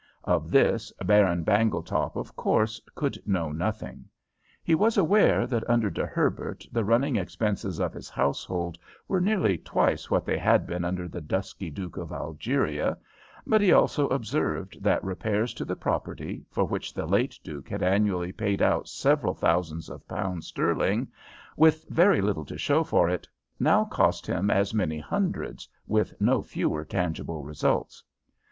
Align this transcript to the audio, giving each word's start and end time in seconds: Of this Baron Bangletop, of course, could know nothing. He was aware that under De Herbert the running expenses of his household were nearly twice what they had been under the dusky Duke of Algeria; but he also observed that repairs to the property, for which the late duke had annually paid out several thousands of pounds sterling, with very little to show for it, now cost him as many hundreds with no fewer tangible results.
Of 0.23 0.49
this 0.49 0.91
Baron 1.05 1.43
Bangletop, 1.43 2.15
of 2.15 2.35
course, 2.35 2.81
could 2.95 3.21
know 3.27 3.51
nothing. 3.51 4.05
He 4.63 4.73
was 4.73 4.97
aware 4.97 5.45
that 5.45 5.63
under 5.69 5.91
De 5.91 6.07
Herbert 6.07 6.65
the 6.71 6.83
running 6.83 7.17
expenses 7.17 7.79
of 7.79 7.93
his 7.93 8.09
household 8.09 8.79
were 9.07 9.21
nearly 9.21 9.59
twice 9.59 10.09
what 10.09 10.25
they 10.25 10.39
had 10.39 10.65
been 10.65 10.83
under 10.83 11.07
the 11.07 11.21
dusky 11.21 11.69
Duke 11.69 11.97
of 11.97 12.11
Algeria; 12.11 12.97
but 13.45 13.61
he 13.61 13.71
also 13.71 14.07
observed 14.07 14.81
that 14.81 15.03
repairs 15.03 15.53
to 15.53 15.65
the 15.65 15.75
property, 15.75 16.43
for 16.49 16.63
which 16.65 16.95
the 16.95 17.05
late 17.05 17.39
duke 17.43 17.69
had 17.69 17.83
annually 17.83 18.31
paid 18.31 18.59
out 18.59 18.87
several 18.89 19.35
thousands 19.35 19.87
of 19.87 20.07
pounds 20.07 20.47
sterling, 20.47 21.09
with 21.55 21.87
very 21.89 22.21
little 22.21 22.45
to 22.45 22.57
show 22.57 22.83
for 22.83 23.07
it, 23.07 23.27
now 23.59 23.85
cost 23.85 24.25
him 24.25 24.49
as 24.49 24.73
many 24.73 24.97
hundreds 24.97 25.69
with 25.85 26.19
no 26.19 26.41
fewer 26.41 26.83
tangible 26.83 27.43
results. 27.43 28.03